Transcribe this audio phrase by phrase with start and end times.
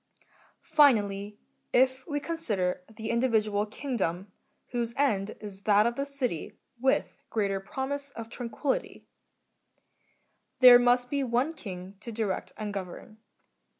[0.73, 1.37] Finally,
[1.71, 4.31] if we consider the individ ual kingdom,
[4.71, 9.05] whose end is that of the city with greater promise of tranquillity,
[10.59, 13.17] there must be one king to direct a n^ gnvern.